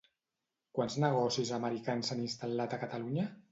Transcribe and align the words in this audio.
Quants 0.77 0.95
negocis 1.03 1.53
americans 1.59 2.11
s'han 2.11 2.25
instal·lat 2.25 2.77
a 2.79 2.83
Catalunya? 2.87 3.31